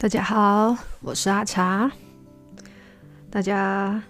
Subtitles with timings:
[0.00, 1.92] 大家好，我是阿茶。
[3.28, 4.02] 大家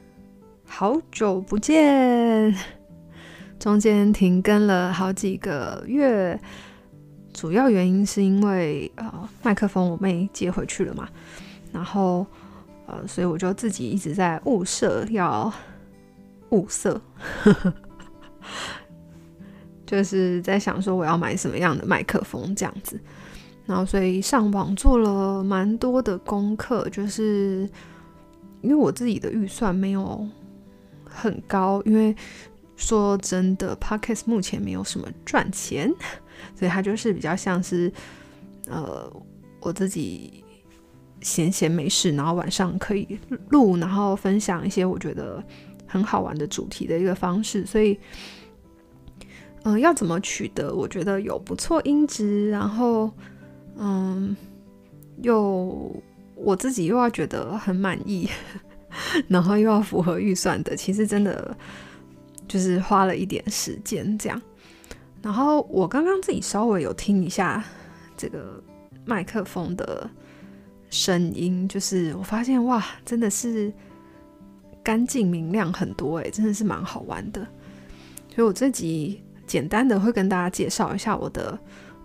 [0.65, 2.55] 好久不见，
[3.59, 6.41] 中间停更了好几个月，
[7.35, 11.09] 主要原因是因为呃麦克风我妹接回去了嘛，
[11.73, 12.25] 然后
[12.87, 15.53] 呃所以我就自己一直在物色，要
[16.51, 17.03] 物色，
[19.85, 23.01] 就是在想说我要买什么样的麦克风这样子。
[23.67, 27.69] 然后，所以上网做了蛮多的功课，就是
[28.63, 30.27] 因为我自己的预算没有
[31.05, 32.13] 很高，因为
[32.75, 35.89] 说真的，Podcast 目前没有什么赚钱，
[36.57, 37.93] 所以它就是比较像是
[38.69, 39.09] 呃
[39.61, 40.43] 我自己
[41.21, 45.41] 闲闲没事，然后晚上可以录，然后分享一些我觉得
[45.87, 47.97] 很好玩的主题的一个方式，所以
[49.63, 53.09] 嗯、要怎么取得我觉得有不错音质，然后。
[53.83, 54.37] 嗯，
[55.23, 55.91] 又
[56.35, 58.29] 我自己又要觉得很满意，
[59.27, 61.57] 然后又要符合预算的，其实真的
[62.47, 64.41] 就是花了一点时间这样。
[65.23, 67.65] 然后我刚刚自己稍微有听一下
[68.19, 68.63] 这个
[69.07, 70.09] 麦克风的
[70.91, 73.73] 声音，就是我发现哇，真的是
[74.83, 77.41] 干净明亮很多诶，真的是蛮好玩的。
[78.29, 81.59] 所以我这集简单的会跟大家介绍一下我的。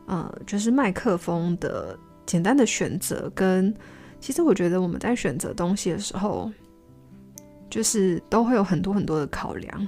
[0.07, 3.73] 呃，就是麦克风的简单的选择，跟
[4.19, 6.51] 其实我觉得我们在选择东西的时候，
[7.69, 9.87] 就是都会有很多很多的考量。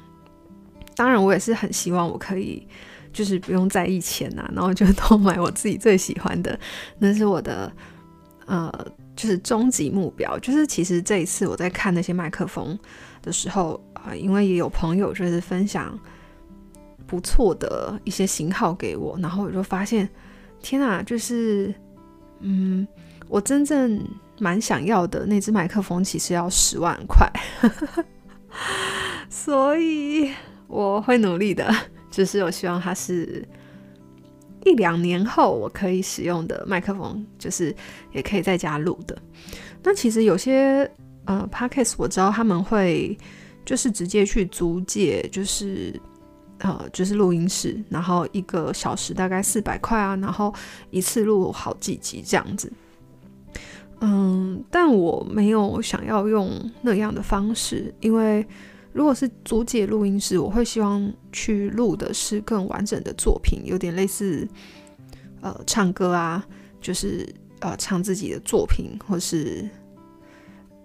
[0.96, 2.68] 当然，我也是很希望我可以
[3.14, 6.60] 就是不用在意钱呐，然后就都买我自己最喜欢的，
[6.98, 7.72] 那是我的
[8.48, 8.72] 呃，
[9.16, 10.38] 就是终极目标。
[10.40, 12.78] 就是其实这一次我在看那些麦克风
[13.22, 15.98] 的时候啊，呃，因为也有朋友就是分享。
[17.08, 20.08] 不错的一些型号给我，然后我就发现，
[20.62, 21.74] 天啊，就是，
[22.42, 22.86] 嗯，
[23.30, 24.06] 我真正
[24.40, 27.32] 蛮想要的那只麦克风其实要十万块，
[29.30, 30.30] 所以
[30.68, 31.74] 我会努力的，
[32.12, 33.48] 就是我希望它是
[34.66, 37.74] 一两年后我可以使用的麦克风，就是
[38.12, 39.18] 也可以在家录的。
[39.82, 40.90] 那其实有些
[41.24, 43.18] 呃 p o c k e t 我知道他们会
[43.64, 45.98] 就是直接去租借，就是。
[46.60, 50.54] 呃，就是录音室，然后一个小时大概四百块啊，然后
[50.90, 52.72] 一次录好几集这样子。
[54.00, 56.50] 嗯，但我没有想要用
[56.82, 58.46] 那样的方式，因为
[58.94, 64.48] 如果是租借录音室，我会希望去录的是更完整的作品，有点类似
[65.42, 66.46] 呃唱歌啊，
[66.82, 67.28] 就是
[67.60, 69.68] 呃唱自己的作品或是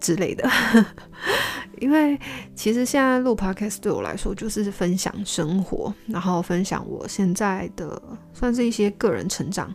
[0.03, 0.47] 之类的。
[1.81, 2.21] 因为
[2.55, 8.01] 其实现在录 podcast 对我来说就是分享生活，然后分享我现在的
[8.35, 9.75] 算是一些个人成长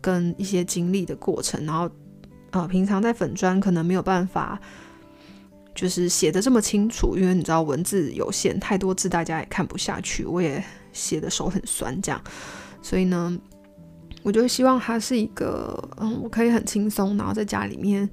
[0.00, 1.88] 跟一些经历的过程，然后
[2.50, 4.60] 呃，平常在粉砖可能没有办法
[5.74, 10.62] 就是写得这么清楚，因为你知道文字有限，太多字大家也看不下去，我也
[10.92, 12.20] 写的手很酸这样，
[12.82, 13.38] 所以呢，
[14.22, 18.06] 我就希望它是一个嗯，我可以很轻松，然后在家里面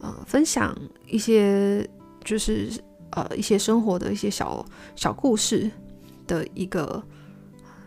[0.00, 1.88] 呃分享一些。
[2.22, 2.68] 就是
[3.12, 4.62] 呃一些生活的一些小
[4.94, 5.70] 小故事
[6.26, 7.02] 的一个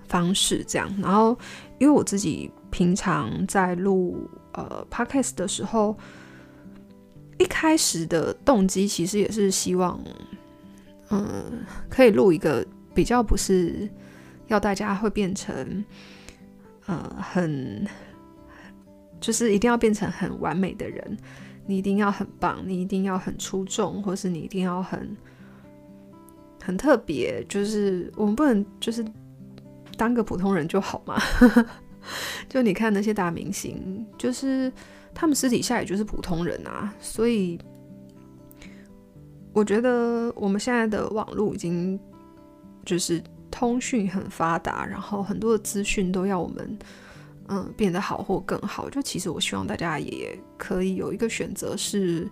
[0.07, 0.91] 方式，这样。
[0.99, 1.37] 然后
[1.77, 5.95] 因为我自己平常在录呃 podcast 的时候，
[7.37, 10.03] 一开始的动机其实也是希望，
[11.11, 13.87] 嗯、可以录一个比较不是
[14.47, 15.85] 要大家会变成
[16.87, 17.87] 呃很，
[19.21, 21.15] 就是一定要变成很完美的人。
[21.65, 25.15] 你一定要很棒，你一定要很出众，或是你一定要很
[26.61, 27.43] 很特别。
[27.47, 29.05] 就是我们不能就是
[29.97, 31.17] 当个普通人就好嘛？
[32.49, 34.71] 就你看那些大明星，就是
[35.13, 36.93] 他们私底下也就是普通人啊。
[36.99, 37.57] 所以
[39.53, 41.99] 我觉得我们现在的网络已经
[42.83, 46.77] 就是通讯很发达，然后很多的资讯都要我们。
[47.55, 52.27] 嗯，变得好或更好，就其实我希望大家也可以有一个选择是，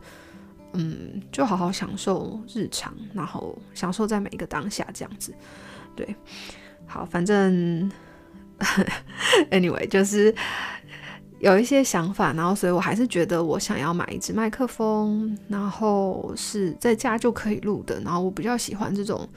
[0.74, 5.32] 嗯，就好好享受日常，然后享受在每一个当下这样子。
[5.96, 6.16] 对，
[6.88, 7.92] 好，反正
[9.52, 10.34] anyway 就是
[11.40, 19.30] 有一些想法，然后所以我还是觉得我想要买一支麦克风，然后是在家就可以录的，然后我比较喜欢这种。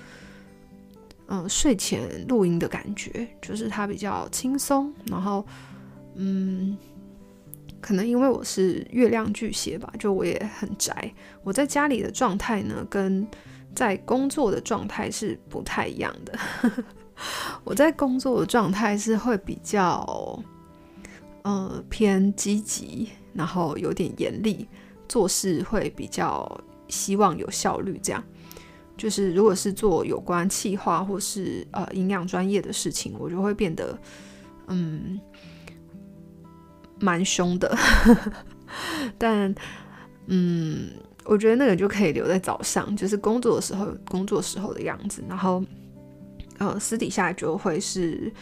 [1.27, 5.43] 嗯，睡前录音的感觉就是它比较轻松，然后，
[6.15, 6.77] 嗯，
[7.81, 11.13] 可能因为我是月亮巨蟹吧，就我也很宅。
[11.43, 13.27] 我在家里的状态呢，跟
[13.75, 16.39] 在工作的状态是不太一样的。
[17.65, 20.43] 我在工作的状态是会比较，
[21.43, 24.67] 呃偏积极，然后有点严厉，
[25.09, 27.99] 做事会比较希望有效率。
[28.03, 28.23] 这样
[28.97, 33.99] 就是如果是做有关气化或是呃营养专业的事情，我就会变得
[34.69, 35.21] 嗯
[37.01, 37.77] 蛮凶的。
[39.19, 39.55] 但
[40.27, 40.91] 嗯，
[41.25, 45.63] 我觉得那个就可以留在早上，就是工作的时候工作时候的样子，然后
[46.59, 48.33] 呃私底下就会是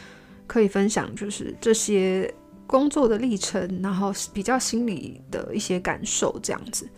[0.46, 2.32] 可以分享，就是这些
[2.66, 6.88] 工作的历程，然后比较心里的一些感受这样子。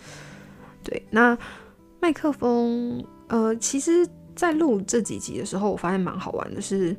[0.82, 1.36] 对，那
[2.00, 4.06] 麦克风，呃，其实，
[4.36, 6.94] 在录这几集的时候，我发现蛮好玩的是，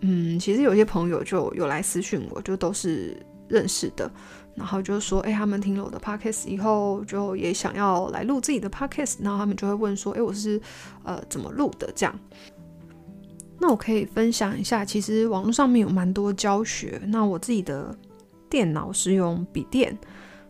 [0.00, 3.16] 嗯，其实有些朋友就有来私讯我，就都是
[3.48, 4.10] 认识的。
[4.54, 9.18] 然后就说，哎，他们听了我的 podcast 以后，就也想要来录自己的 podcast。
[9.20, 10.60] 然后他们就会问说，哎，我是
[11.04, 11.88] 呃怎么录的？
[11.94, 12.18] 这样。
[13.60, 17.00] 那我可以分享一下，其实网络上面有蛮多教学。
[17.06, 17.96] 那我自己的
[18.50, 19.96] 电脑是用笔电，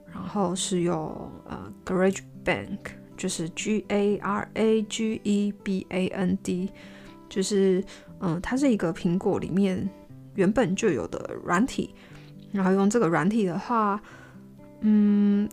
[0.06, 2.78] 然后是用呃 GarageBand，
[3.14, 6.70] 就是 G A R A G E B A N D，
[7.28, 7.84] 就是
[8.20, 9.86] 嗯、它是一个苹果里面
[10.34, 11.94] 原本就有的软体。
[12.50, 14.00] 然后用这个软体的话，
[14.80, 15.48] 嗯，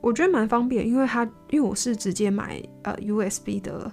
[0.00, 3.90] 我觉得蛮方便，因为它因为我是直接买呃 USB 的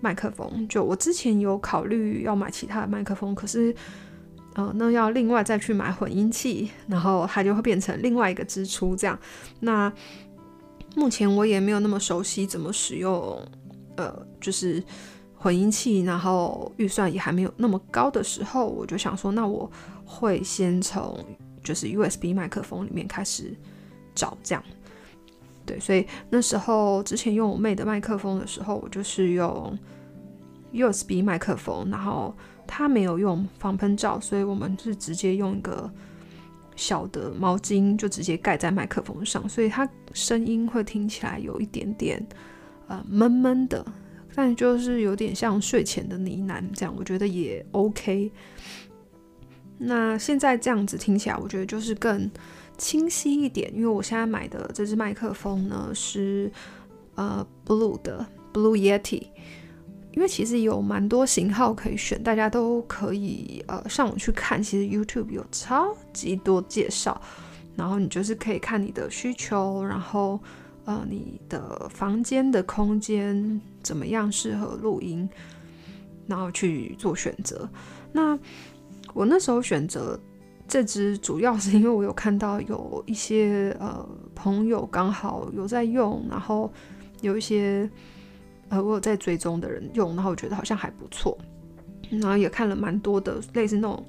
[0.00, 3.74] 麦克风，就我之前有考虑要买其他的麦克风，可是
[4.54, 9.18] 呃那要另外再去买混音器，然后它就会变成另外一个支出这样。
[9.60, 9.92] 那
[10.96, 13.40] 目前我也没有那么熟悉怎么使用
[13.96, 14.82] 呃就是
[15.36, 19.70] 混音器，然后预算也还没有那么高的时候，我就想说，那我
[20.04, 21.24] 会先从。
[21.62, 23.54] 就是 USB 麦克风里面开始
[24.14, 24.62] 找这样，
[25.64, 29.78] 对，所以那时候之前用我妹的麦克风的时候，我就是用
[30.72, 32.34] USB 麦克风，然后
[32.66, 35.90] 它没有用防喷罩，所以我们是直接用一个
[36.76, 42.26] 小的毛巾就直接盖在麦克风上，所以它声音会听起来有一点点
[42.86, 43.84] 呃闷闷的，
[44.34, 48.30] 但就是有点像睡前的呢喃这样，我觉得也 OK。
[49.78, 52.30] 那现在这样子听起来，我觉得就是更
[52.76, 53.72] 清晰一点。
[53.74, 56.50] 因为我现在买的这支麦克风呢是
[57.14, 59.28] 呃 Blue 的 Blue Yeti，
[60.12, 64.60] 因为其实有蛮多型号可以选，大家都可以呃上网去看。
[64.60, 67.20] 其实 YouTube 有超级多介绍，
[67.76, 70.40] 然后你就是可以看你的需求，然后
[70.86, 75.28] 呃你的房间的空间怎么样适合录音，
[76.26, 77.68] 然后去做选择。
[78.12, 78.36] 那
[79.14, 80.18] 我那时候选择
[80.66, 86.70] 这支，主要是因为我有看到有一些呃朋友刚好有在用，然后
[87.22, 87.88] 有一些
[88.68, 91.36] 呃我有在追踪的人用，然后我觉得好像还不错，
[92.10, 94.04] 然后也看了蛮多的类似那种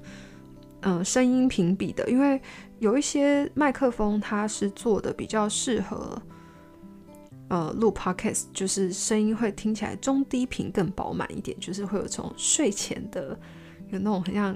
[0.82, 2.40] 呃声音评比的，因为
[2.78, 6.20] 有一些麦克风它是做的比较适合
[7.48, 13.30] 呃录 podcast，就是声音会听起来中低频更饱满一点，就是会有这种睡前的
[13.88, 14.54] 有那种很像。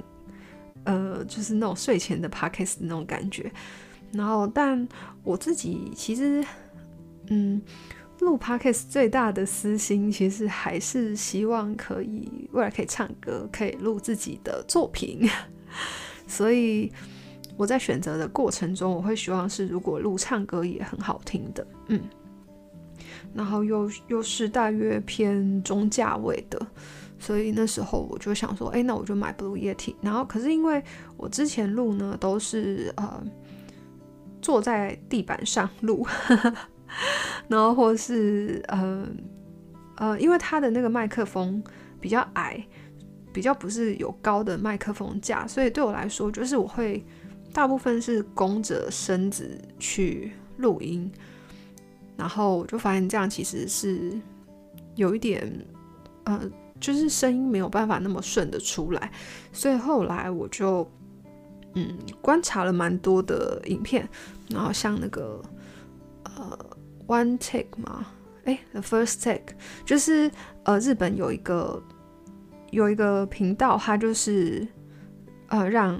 [0.84, 3.50] 呃，就是那种睡前的 podcast 那种感觉，
[4.12, 4.86] 然后，但
[5.22, 6.44] 我自己其实，
[7.28, 7.60] 嗯，
[8.20, 15.28] 录 podcast 最大的私心，其实还是希望可以未来可以唱歌，可以录自己的作品。
[16.26, 16.92] 所以
[17.56, 22.00] 我在选择的过程中，我会希望是如果录唱歌也很好听的，嗯，
[23.34, 26.66] 然后又又是大约偏中价位的。
[27.24, 29.94] 所以那时候我就想说，哎，那我就买 Blue Yeti。
[30.02, 30.82] 然后可是因为
[31.16, 33.24] 我之前录呢都是呃
[34.42, 36.06] 坐在地板上录，
[37.48, 39.08] 然后或是呃
[39.96, 41.64] 呃，因为它的那个麦克风
[41.98, 42.62] 比较矮，
[43.32, 47.02] 比较不是有高的麦克风架，所以对我来说就是我会
[47.54, 51.10] 大部分是弓着身子去录音，
[52.18, 54.12] 然后我就发现这样其实是
[54.94, 55.50] 有一点
[56.24, 56.38] 呃。
[56.84, 59.10] 就是声音没有办法那么顺的出来，
[59.52, 60.86] 所以后来我就
[61.72, 64.06] 嗯观察了蛮多的影片，
[64.50, 65.40] 然后像那个
[66.24, 66.58] 呃
[67.06, 68.06] One Take 嘛，
[68.44, 69.54] 诶，The First Take，
[69.86, 70.30] 就是
[70.64, 71.82] 呃日本有一个
[72.70, 74.68] 有一个频道，它就是
[75.48, 75.98] 呃让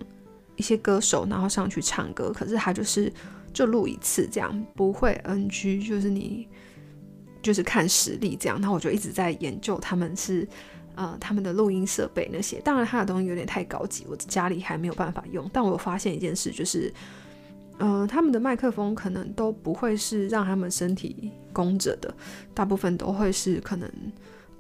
[0.57, 3.11] 一些歌手然后上去唱歌，可是他就是
[3.55, 6.47] 就录一次这样，不会 NG，就是你。
[7.45, 10.49] 就是看实力这样，然后我就一直在研究他们是，
[10.95, 12.59] 呃，他们的录音设备那些。
[12.61, 15.49] 当然，他的东西有点太高级，我家里还没有办法用。
[15.53, 16.91] 但我发现一件事，就是，
[17.77, 22.13] 呃，他们的麦克风可能都不会是让他们身体弓着的，
[22.55, 23.91] 大部分都会是可能，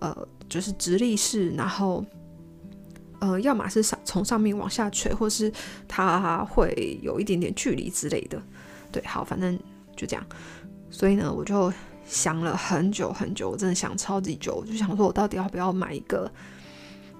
[0.00, 2.04] 呃，就是直立式，然后，
[3.20, 5.50] 呃，要么是上从上面往下垂，或是
[5.88, 8.40] 它会有一点点距离之类的。
[8.92, 9.58] 对，好，反正
[9.96, 10.26] 就这样。
[10.90, 11.72] 所以呢，我就
[12.04, 16.30] 想了很久很久，我真的想超级久，我就想说我到底要不要买一个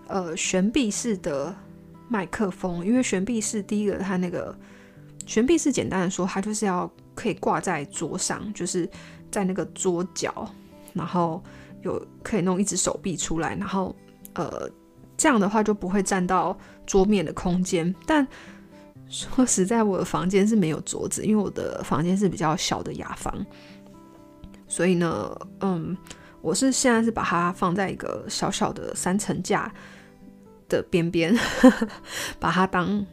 [0.07, 1.55] 呃悬臂式的
[2.09, 2.85] 麦克风？
[2.85, 4.57] 因为悬臂式第一个它那个
[5.27, 8.89] 悬臂式简单的说，它就是要可以挂在桌上，就是
[9.31, 10.49] 在那个桌角，
[10.93, 11.43] 然后
[11.83, 13.95] 有可以弄一只手臂出来，然后
[14.35, 14.71] 呃。
[15.17, 17.95] 这样的话就不会占到桌面的空间。
[18.05, 18.27] 但
[19.09, 23.33] 说实在，我的房间是没有桌子，因为我的房间是比较小的雅房。
[24.67, 25.97] 所以呢，嗯，
[26.41, 29.73] 我是现在是把它放在一个小小的三层架
[30.69, 31.35] 的边边，
[32.41, 33.05] 把它当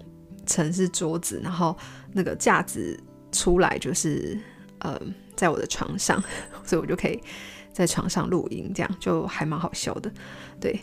[0.46, 1.78] 成是桌子，然后
[2.12, 3.00] 那个架子
[3.32, 4.38] 出来就是
[4.80, 5.00] 呃，
[5.36, 6.22] 在我的床上，
[6.64, 7.22] 所以我就可以
[7.72, 10.12] 在床上录音，这样就还蛮好笑的，
[10.60, 10.80] 对。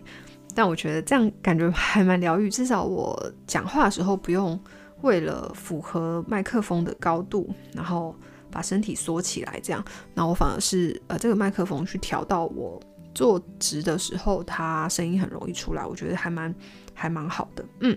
[0.55, 4.59] 但我觉得这样感觉还蛮疗愈，至少我讲话的时候不用
[5.03, 8.17] 为了符合麦克风的高度，然后
[8.51, 12.81] 把身体缩起来这样，那我反而是呃这个麦克风去调到我
[13.15, 16.55] 坐直的时候，它声音很容易出来，我觉得还蛮
[16.95, 17.65] 还蛮好的。
[17.81, 17.97] 嗯，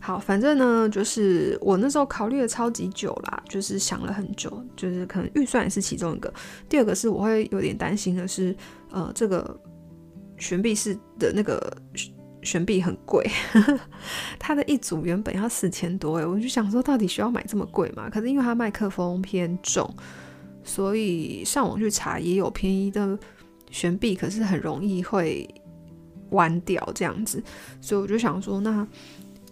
[0.00, 6.32] 好，反正呢就是我那时候考虑了超级久啦，就是想了很久，就是可能预算也是其中一个，
[6.68, 8.56] 第二个是我会有点担心的是，
[8.90, 9.58] 呃这个。
[10.38, 11.74] 悬臂式的那个
[12.46, 13.28] 悬臂很贵，
[14.38, 18.08] 它的一组原本要四千多诶，我就想说到底需要买这么贵吗？
[18.08, 19.92] 可是因为它麦克风偏重，
[20.62, 23.18] 所以上网去查也有便宜的
[23.70, 25.46] 悬臂，可是很容易会
[26.30, 27.42] 弯掉这样子，
[27.80, 28.86] 所以我就想说，那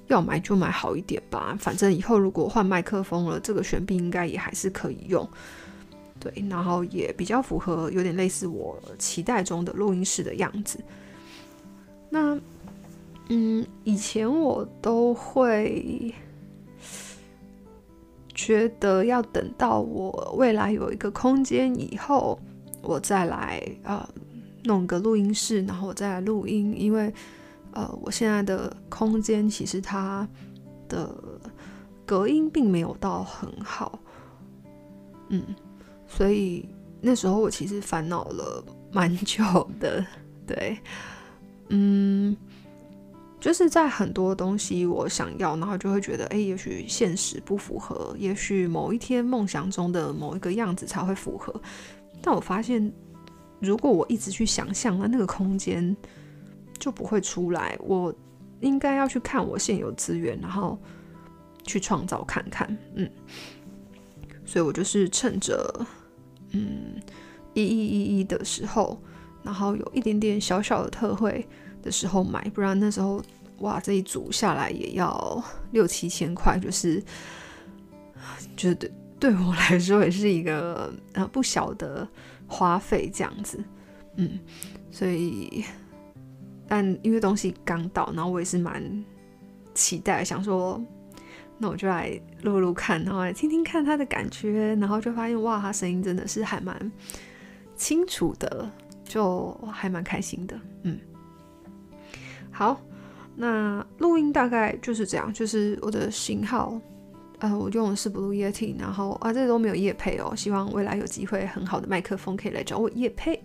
[0.07, 5.29] 要买就买好一点吧，反正以后如果换麦克风了，这个悬臂应该也还是可以用。
[6.21, 10.79] 对，然后也比较符合，有点类似我期待中的录音室的样子。
[12.09, 12.39] 那，
[13.29, 16.13] 嗯，以前我都会
[18.35, 22.39] 觉得要等到我未来有一个空间以后，
[22.83, 24.07] 我再来呃
[24.65, 27.13] 弄个录音室，然后我再来录音，因为
[27.73, 30.29] 呃我现在的空间其实它
[30.89, 31.15] 的
[32.05, 33.99] 隔音并没有到很好，
[35.29, 35.43] 嗯。
[36.07, 36.69] 所以
[37.01, 38.63] 那时候我其实烦恼了
[38.93, 39.43] 蛮久
[39.81, 40.05] 的，
[40.47, 40.79] 对，
[41.71, 42.37] 嗯，
[43.45, 51.55] 就是在很多东西我想要，然后就会觉得，哎，也许现实不符合，也许某一天梦想中的某一个样子才会符合。
[52.23, 52.91] 但我发现，
[53.61, 55.95] 如果我一直去想象，那那个空间
[56.79, 57.77] 就不会出来。
[57.81, 58.15] 我
[58.61, 60.79] 应该要去看我现有资源，然后
[61.65, 63.07] 去创造看看，嗯。
[64.47, 65.87] 所以我就是趁着。
[66.53, 66.99] 嗯，
[67.53, 68.99] 一一一一的时候，
[69.43, 71.47] 然后有一点点小小的特惠
[71.85, 73.23] 的时候买，不然那时候
[73.59, 77.01] 哇，这一组下来也要六七千块，就是，
[78.57, 82.09] 就是对对我来说也是一个呃不小的
[82.49, 83.63] 花费这样子，
[84.17, 84.41] 嗯，
[84.91, 85.65] 所以，
[86.67, 89.05] 但因为东西刚到，然后我也是蛮
[89.75, 90.83] 期待，想说。
[91.57, 96.93] 那我就来录录看，然后来听听看他的感觉，然后就发现哇，他声音真的是还蛮
[97.77, 98.69] 清楚的，
[99.05, 100.61] 就还蛮开心的。
[100.83, 100.99] 嗯，
[102.55, 102.81] 好，
[103.35, 106.81] 那录音大概就是这样，就是我的型号，
[107.41, 113.43] 呃，我用的是 Blue Yeti，然后啊，这都没有夜配哦，希望未来有机会很好的麦克风可以来找我夜配。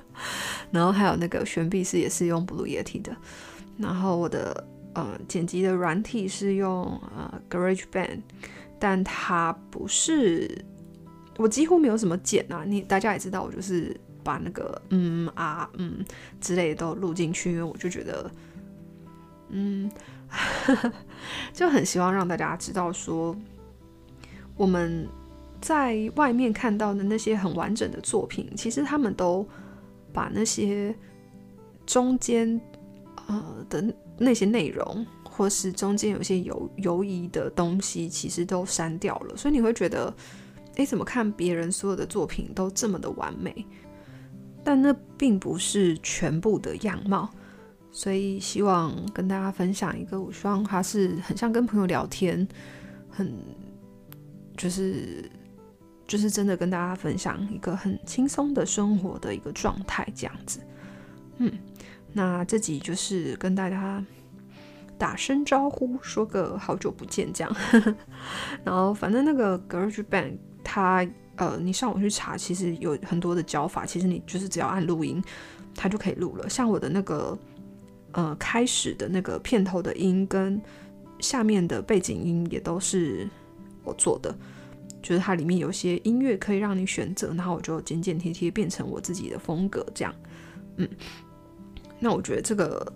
[0.70, 3.14] 然后还有那个悬臂式也是用 Blue Yeti 的，
[3.76, 4.64] 然后我的。
[4.96, 6.84] 呃，剪辑的软体是用
[7.14, 8.18] 呃 GarageBand，
[8.78, 10.64] 但它不是，
[11.36, 12.64] 我几乎没有什么剪啊。
[12.66, 13.94] 你大家也知道，我就是
[14.26, 16.04] 把那个嗯啊嗯
[16.40, 18.28] 之类的都录进去，因为我就觉得，
[19.50, 19.88] 嗯，
[21.54, 23.36] 就很希望让大家知道说，
[24.56, 25.08] 我们
[25.60, 29.46] 在外面看到的那些很完整的作品，其实他们都
[30.12, 30.92] 把那些
[31.86, 32.60] 中间
[33.28, 33.94] 呃的。
[34.18, 40.10] 那些内容，或是中间有些犹犹疑的东西，其实都删掉了，所以你会觉得，
[40.76, 43.54] 诶，怎么看别人所有的作品都这么的完美？
[44.66, 47.30] 但那并不是全部的样貌，
[47.92, 52.44] 所以希望跟大家分享一个，我希望他是很像跟朋友聊天，
[53.08, 53.32] 很
[54.56, 55.30] 就是
[56.04, 60.58] 就是真的跟大家分享一个很轻松的生活的一个状态，这样子，
[61.38, 61.52] 嗯。
[62.12, 64.04] 那这集就是跟大家
[64.98, 67.56] 打声招呼，说个好久不见这样。
[68.64, 73.84] 然后反正那个 GarageBand，它呃，你上网去查，其实有很多的教法。
[73.84, 75.22] 其实你就是只要按录音，
[75.74, 76.48] 它就可以录了。
[76.48, 77.38] 像我的那个
[78.12, 80.60] 呃开始的那个片头的音跟
[81.20, 83.28] 下面的背景音也都是
[83.84, 84.34] 我做的，
[85.02, 90.14] 就是它里面有些音乐可以让你选择，然后我就剪剪贴贴变成我自己的风格这样，
[90.76, 90.88] 嗯，
[91.98, 92.90] 那我觉得这个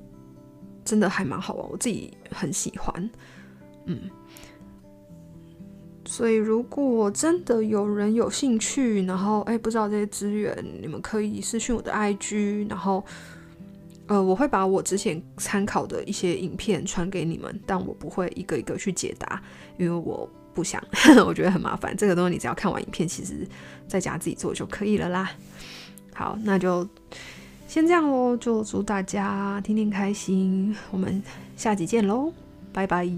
[0.85, 3.11] 真的还蛮好玩，我自己很喜欢，
[3.85, 4.01] 嗯。
[6.13, 10.53] 所以，如果真的有人有兴趣，然后哎，不知道这些资源，
[10.83, 13.05] 你们可以私讯我的 IG，然后
[14.09, 19.41] 呃，我会把我之前参考的一些影片传给你们，但我不会一个一个去解答，
[19.79, 20.83] 因为我不想，
[21.25, 21.97] 我觉得很麻烦。
[21.97, 23.47] 这个东西你只要看完影片，其实
[23.87, 25.31] 在家自己做就可以了啦。
[26.13, 26.85] 好，那就
[27.69, 31.23] 先这样喽，就祝大家天天开心，我们
[31.57, 32.33] 下集见喽，
[32.73, 33.09] 拜拜。